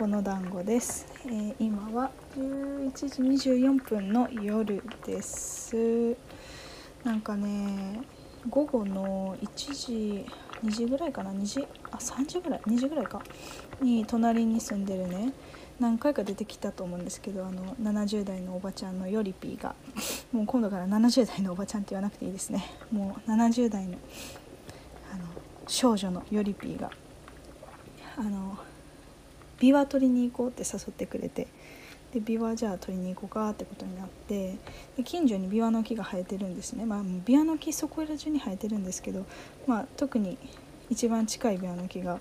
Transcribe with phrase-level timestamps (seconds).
[0.00, 6.16] この団子です、えー今は11時24分の夜です。
[7.04, 8.00] なんかね
[8.48, 10.26] 午後の1時
[10.64, 11.68] 2時ぐらいかな？2時？
[11.90, 13.22] あ3時ぐらい？2時ぐらいか？
[13.82, 15.34] に隣に住んでるね。
[15.78, 19.74] 何回か出てきたと思うんですけどあの70代のおばちゃんのヨリピーが。
[20.32, 22.64] もう今度から70代のおばちゃんって言わなくていいですね。
[22.90, 23.98] もう70代の
[25.12, 25.24] あの
[25.66, 26.90] 少女のヨリピーが。
[28.16, 28.49] あの
[29.60, 31.46] ビワ取りに行こうって誘ってくれて。
[32.12, 34.56] でビワじゃあ取りに行こうかってことになって。
[34.96, 39.26] で近所にビワの木が生えてるんですね、まあ、ビワの木そこら中に生えてるんですけど、
[39.68, 40.36] まあ、特に
[40.88, 42.18] 一番近いビワの木が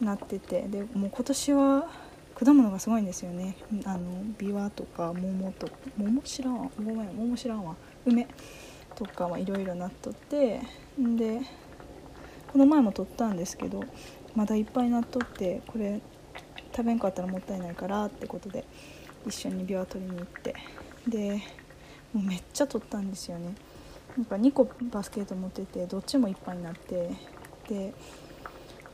[0.00, 0.62] なってて。
[0.68, 1.90] でもう今年は
[2.36, 3.56] 果物がすごいんですよね。
[3.84, 6.70] あのビワとか桃と桃知らんわ。
[6.78, 7.74] ごめん桃知らんわ。
[8.06, 8.28] 梅
[8.94, 10.60] とかはいろいろなっとって。
[10.98, 11.40] で
[12.52, 13.82] この前も取ったんですけど
[14.34, 16.00] まだいっぱいなっとってこれ
[16.72, 18.64] 食べんかったらもったいないからってことで
[19.26, 20.54] 一緒にビワ取りに行って。
[21.08, 21.42] で
[22.12, 23.54] もうめっちゃ取ったんですよね。
[24.16, 27.10] なんか2個バスケット持っててどっちもいっぱいになって
[27.68, 27.94] で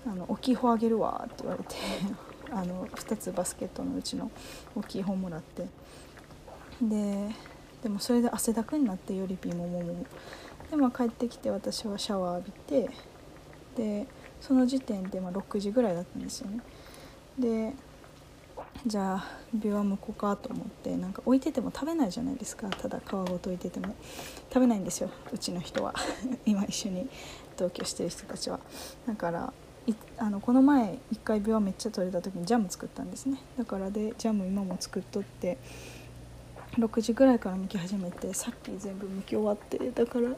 [0.06, 1.74] あの大きい方あげるわって言われて
[2.52, 4.30] あの2つバスケットのうちの
[4.76, 5.66] 大きい方もらって。
[6.82, 7.30] で
[7.82, 10.04] でもそれで汗だくになってよりピーももも
[10.70, 12.52] でまあ帰ってきて私はシャワー浴び
[12.86, 12.90] て
[13.76, 14.06] で
[14.40, 16.60] その時点でま6時ぐらいだったんですよね。
[17.38, 17.74] で
[18.86, 22.68] じゃあビワむこうかと思ってなんか置いてても食べないじゃないですか。
[22.68, 23.94] ただ皮ごと置いてても。
[24.52, 25.94] 食べないんですようちの人は。
[26.46, 27.08] 今一緒に
[27.56, 28.60] 同居してる人たちは。
[29.06, 29.52] だから
[30.18, 33.38] あのこの前一回ビワめっちゃ取れた時にジャム作ったんですね。
[33.58, 35.58] だからでジャム今も作っとって
[36.72, 40.30] 6時ぐらいから剥き始めてさっき全部剥き終わってだから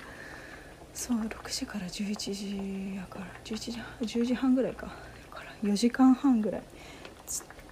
[0.94, 4.86] そう6時から11時やから11時 ,10 時半ぐらいか。
[4.86, 4.92] だ
[5.36, 6.62] から4時間半ぐらい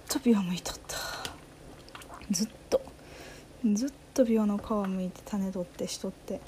[0.07, 0.97] とビワ剥いとった。
[2.31, 2.81] ずっと。
[3.73, 6.39] ずっとビワの皮剥いて種取ってしとって。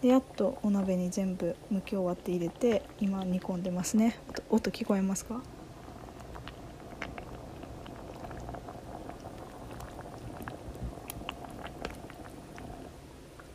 [0.00, 4.18] でやっとお鍋に全部剥き終わって入れて今煮込んでますね。
[4.28, 5.40] 音音聞こえますか？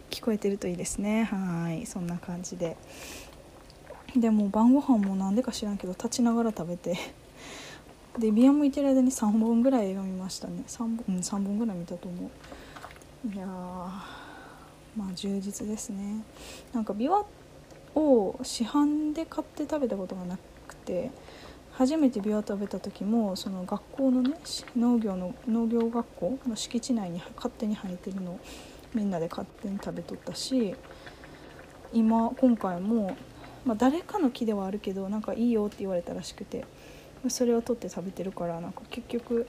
[0.09, 1.24] 聞こえてるといいですね。
[1.24, 1.85] はい。
[1.85, 2.78] そんな感じで。
[4.16, 6.97] でも晩ご飯もなんでか知らんけど立ちながら食べて。
[8.19, 10.63] でビア向いてる間に3本ぐらい読みましたね。
[10.67, 12.29] 3本,、うん、3本ぐらい見たと思
[13.25, 13.33] う。
[13.33, 16.23] いやーまあ充実ですね。
[16.73, 17.23] なんかビワ
[17.95, 21.11] を市販で買って食べたことがなくて
[21.73, 24.34] 初めてビワ食べた時もその学校のね
[24.75, 28.39] 農業の農業学校の敷地内に勝手に生えてるのを
[28.94, 30.75] みんなで勝手に食べとったし
[31.94, 33.16] 今今回も、
[33.63, 36.66] まあ、誰かの木ではあるけどなんかいいよって言われたらしくて。
[37.29, 39.47] それを取って食べてるからなんか結局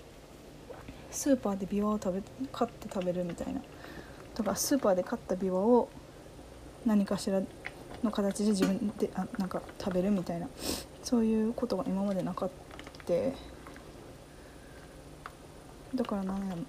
[1.11, 3.61] スーパーでビワを食べ買って食べるみたいな。
[4.35, 5.89] とかスーパーで買ったビワを
[6.87, 7.43] 何かしら
[8.05, 10.49] の形で自分であなんか食べるみたいな。
[11.03, 12.51] そういうことが今までなかっ
[13.07, 13.33] て
[15.95, 16.63] だからなんやなんや、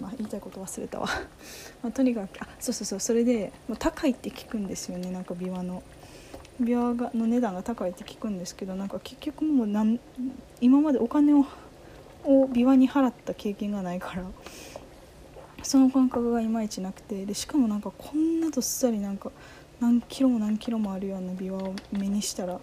[0.00, 1.06] まあ、言いたいこと忘れたわ、
[1.82, 3.00] まあ、とにかくあそうそうそう。
[3.00, 5.82] それでもう高いって聞くんですよねなんかビワの。
[6.60, 9.98] ビワがの値段が高いって聞くんですけどなんか結局もうなん
[10.60, 11.44] 今までお金を
[12.24, 14.24] をビワに払った経験がないから
[15.62, 19.30] その感覚がいまいちなくてでしかもなんかこんなどっさりなんか
[19.80, 22.60] 何キロも何キロもあるようなビワを目にしたら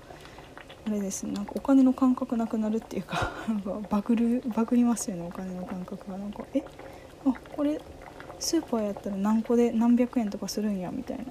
[0.87, 6.17] あれですねなんかお金の感覚なくなるっていうか なんかバグるバグりますよねお金の感覚が。
[6.17, 6.63] なんかえ？
[7.25, 7.79] あこれ
[8.39, 11.25] スーパーやったら何個で何百円とかするんやみたいな。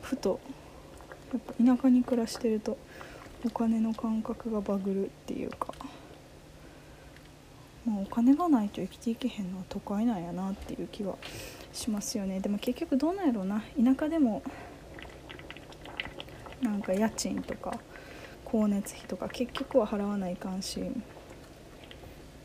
[0.00, 0.40] ふと
[1.32, 2.76] やっぱ田舎に暮らしてると
[3.44, 5.72] お金の感覚がバグるっていうか、
[7.86, 11.14] まあ、お金がないと生きていけへんのは都会なんやなっていう気が
[11.72, 12.40] しますよね。
[12.40, 13.62] でも結局どうなんやろうな。
[13.82, 14.42] 田舎でも
[16.60, 17.78] なんか家賃とか
[18.44, 20.80] 光熱費とか結局は払わないかんし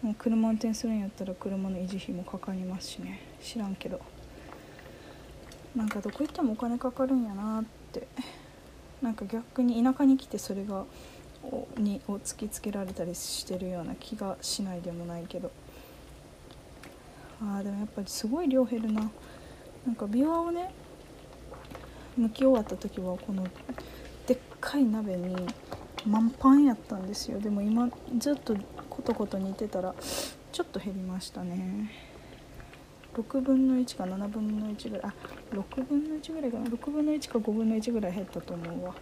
[0.02, 3.20] もう車運転するんやったら車の維持費もかかりますしね。
[3.42, 4.00] 知らんけど。
[5.76, 8.08] なんかどこ行ってもお金かかるんやなって
[9.06, 10.84] なんか逆に田舎に来てそれが
[11.44, 15.52] をにを突きつけられたりしてるような気がしないでもないけど。
[17.40, 19.12] あーでもやっぱりすごい量減るな。
[19.86, 20.74] なんかビワをね
[22.20, 23.44] 剥き終わった時はこの
[24.26, 25.36] でっかい鍋に
[26.08, 27.40] 満パンやったんですよ。
[27.40, 28.56] でも今ずっと
[28.90, 29.94] コトコト煮てたら
[30.52, 31.92] ちょっと減りましたね。
[33.16, 35.14] 6分の1か7分の1ぐらいあ
[35.52, 36.66] 6分の1ぐらいかな。
[36.66, 38.96] 6分の1か5分の1ぐらい減ったと思うわ。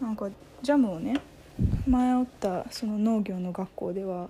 [0.00, 0.28] なんか
[0.62, 1.20] ジャムをね
[1.86, 4.28] 前おったその農業の学校では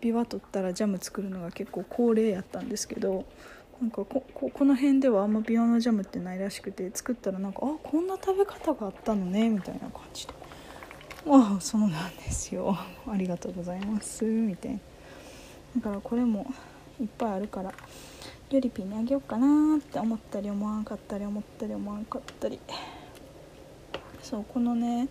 [0.00, 3.24] ビワ取ったらジャム作るのが結構恒例やったんですけど
[3.80, 10.34] なんかここの辺ではあんまビワのジャムってないらしくて作ったらなんかあこんな食べ方があったのねみたいな感じで。
[11.30, 12.76] ああそうなんですよ。
[13.06, 14.78] ありがとうございますみたいな。
[15.76, 16.46] だからこれも
[17.00, 17.72] いっぱいあるから
[18.50, 22.58] よりピンにあげようかなって思ったり思わんかったり思ったり思わんかったり。
[24.22, 25.08] そうこのね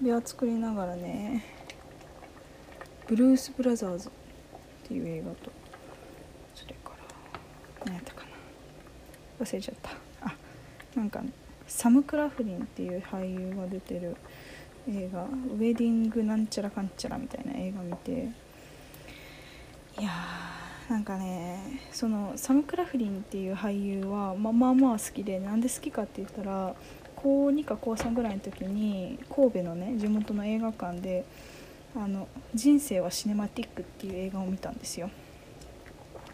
[0.00, 1.44] ビワ作りながらね
[3.06, 4.12] ブルース・ブラザーズっ
[4.88, 5.50] ていう映画と
[6.54, 6.96] それから
[7.86, 9.44] 何やったかな。
[9.44, 9.90] 忘れちゃった。
[10.26, 10.34] あ
[10.94, 11.30] なんか、ね、
[11.66, 14.16] サム・クラフリンっていう俳優が出てる
[14.88, 18.28] 映画「ウェディングなんちゃらかんちゃら」みたいな映画見て
[19.98, 26.74] いやーなんかねそのサム・クラフリンっていう俳優は、まあ、まあまあ好きでなんで好きかって言ったら
[27.16, 31.24] 高2か高3ぐらいの時に神戸のね地元の映画館で
[31.96, 35.10] 「あの人生はシネマティック」っていう映画を見たんですよ。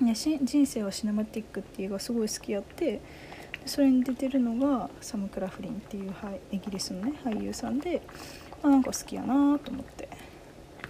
[0.00, 3.00] ね、人生はシネマティックっていう映画すごい好きやって
[3.66, 6.14] それに出てるのがサム・クラフリンっていう
[6.52, 8.00] イギリスのね俳優さんで、
[8.62, 10.08] あ、なんか好きやなと思って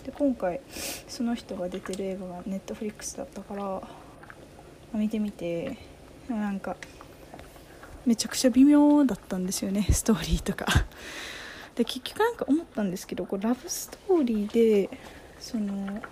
[0.09, 0.61] で今回
[1.07, 3.83] その人が出てる映画がネットフリックスだったから
[4.93, 5.77] 見てみて。
[6.37, 6.77] なんか
[8.05, 10.67] めちゃくちゃ微妙だったんですよねストーリーとか。
[11.75, 14.91] で結局なんか思ったんですけどこうラブストーリーで
[15.39, 16.03] その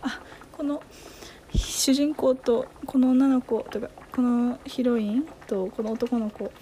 [0.00, 0.20] あ
[0.52, 0.80] この
[1.52, 6.52] 主人公とこの女の子とかこのヒロインとこの男の子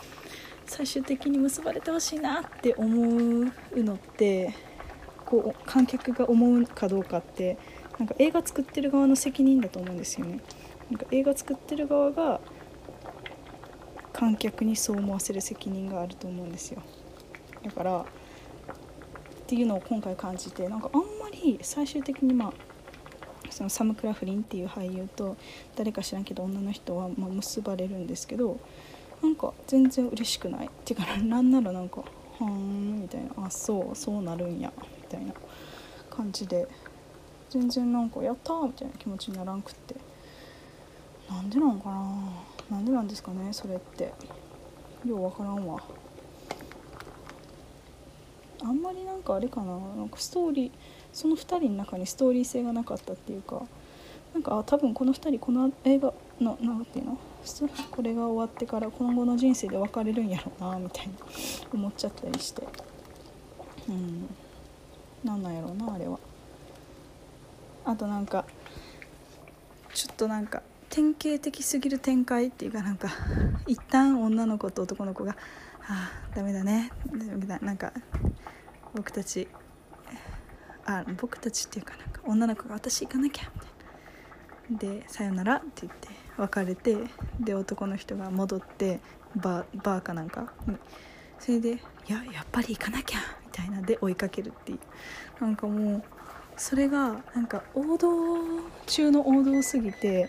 [0.64, 3.52] 最終的に結ばれてほしいなって思う
[3.82, 4.54] のって
[5.26, 7.58] こう観客が思うかどうかって
[7.98, 10.40] なんか映画作ってる側の責任だと思うんですよね。
[10.90, 12.40] なんか映画作ってる側が
[14.12, 16.80] 観客にそう思わせる責任があると思うんですよ。
[17.64, 18.04] だからっ
[19.46, 22.52] ていうのを今回感じてなんかあんまり最終的にまあ
[23.50, 25.36] そのサム・クラフリンっていう俳優と
[25.76, 28.58] 誰か知らんけど女の人はま結ばれるんですけど
[29.22, 30.66] なんか全然嬉しくない。
[30.66, 32.02] っていうかなんならなんか
[32.38, 34.72] 「はーん」みたいな「あそうそうなるんや」
[35.06, 35.32] たいな
[36.10, 36.68] 感じで
[37.50, 39.96] 全然なんか「やった!」みたいな気持ちにならんくって。
[41.28, 44.12] なんでなんかななんでなんですかねそれって。
[45.04, 45.82] ようわからんわ。
[48.62, 49.76] あんまりなんかあれかな。
[49.78, 50.70] なんかストーリー
[51.12, 53.62] その2人の中にストーリー性がなかったっていうか。
[54.34, 57.18] なんかあ多分この2人この映画の何ていうの？
[57.90, 61.14] これが終わってから今後の人生で別れるんやろうなみたいな。
[61.72, 62.62] 思っちゃったりして。
[63.88, 64.28] うん。
[65.26, 66.18] なんなんやろうなあれは。
[67.84, 68.44] あとなんか
[69.92, 73.08] ちょっとなんか典型的すぎる展開っていうかなんか
[73.66, 75.36] 一旦女の子と男の子が
[75.88, 76.90] 「ああダメだね。
[77.12, 77.58] ダメだ。
[77.60, 77.92] なんか
[78.94, 79.48] 僕たち
[80.84, 83.50] あ僕たちっていうかなんか女の子が私行かなきゃ」
[84.70, 85.00] みたいな。
[85.00, 86.96] で「さよなら」って言って別れて
[87.40, 89.00] で男の人が戻って
[89.34, 90.76] バーバーかなんかに。
[91.38, 91.72] それで
[92.08, 93.18] 「いややっぱり行かなきゃ」
[93.56, 94.78] たいなで追いかけるっていう。
[95.40, 96.04] なんかもう
[96.56, 98.38] それがなんか王道
[98.86, 100.28] 中の王道すぎて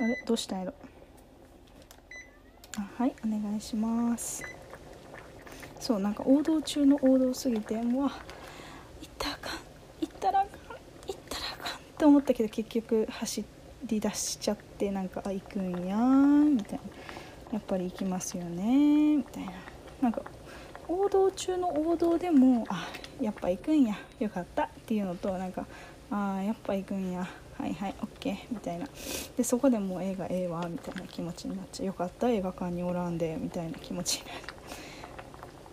[0.00, 0.22] あれ？
[0.26, 0.74] どうしたんやろ？
[2.76, 4.42] あはいお願いします。
[5.80, 8.12] そうなんか王道中の王道すぎてもう行っ
[9.18, 9.58] たらあかん。
[10.00, 10.52] 行ったらあかん。
[11.06, 13.44] 行ったらあかんって思ったけど結局走
[13.84, 16.80] り出しちゃってなんかあ行くんやみたいな。
[17.52, 19.52] やっぱり行きますよねみたいな。
[21.08, 22.86] 王道中の王道でもあ
[23.18, 23.96] やっぱ行くんや。
[24.20, 25.64] よかったっていうのとなんか
[26.10, 27.26] あやっぱ行くんや。
[27.56, 28.86] はいはい OK みたいな。
[29.34, 31.86] でそこでもう映画ええわみたいな気持ちになっちゃう。
[31.86, 34.34] よかった映画館におらんでみたいな気持ちになっ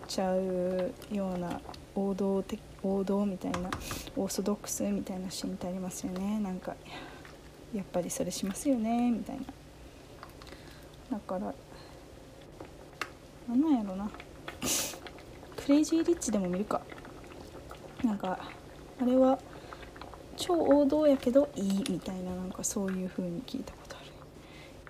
[0.08, 1.60] ちゃうような
[1.94, 3.68] 王道的王道みたいな
[4.16, 6.40] オーソドックスみたいなシーンってありますよね。
[6.40, 6.74] なんか
[7.74, 9.42] やっぱりそれしますよねみたいな。
[11.10, 11.54] だから
[13.46, 14.10] 何なんやろな。
[15.66, 16.80] クレイジー・リッチでも見るか。
[18.04, 18.38] なんか
[19.00, 19.36] あれは
[20.36, 24.00] 超王道やけどいいみたいななんかそういう風に聞いたことあ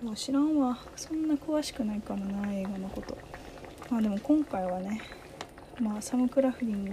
[0.00, 0.04] る。
[0.06, 0.76] もう知らんわ。
[0.94, 3.16] そんな詳しくないからな映画のこと。
[3.90, 5.00] まあでも今回はね
[5.80, 6.92] まあサム・クラフリン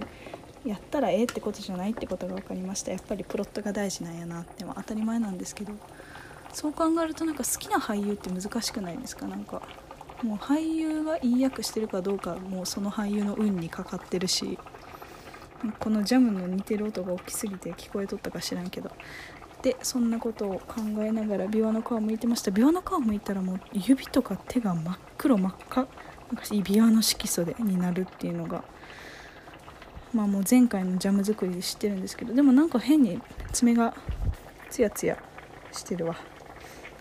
[0.64, 2.90] やったらええってことじゃないってことが分かりました。
[2.90, 5.74] やっぱりプロットが大事なんやなって当たり前なんですけど。
[6.54, 9.26] そう考えるとなんか好きな俳優って難しくないですか？
[9.26, 9.60] なんか
[10.24, 14.58] もう俳優がいい役してるかどうかもうその俳優の運にかかってるし
[15.78, 18.90] このジャムの似てる音が大きすぎて聞こえとったか知らんけど。
[19.62, 22.50] でそんなことを考えながら琵琶の皮を向いてました。
[22.50, 25.76] 琵琶の皮を向いたらもう指とか手が真っ黒真っ赤。
[25.80, 28.62] なんか琵琶の色素でになるっていうのが。
[30.12, 32.34] まあもう前回のジャム作りで知ってるんですけど。
[32.34, 33.94] でもなんか変に爪が
[34.68, 35.16] ツヤツヤ
[35.72, 36.16] してるわ。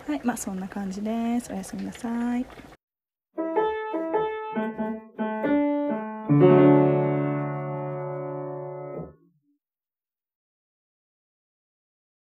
[0.07, 1.51] はいまあそんな感じです。
[1.51, 2.45] おやすみなさい。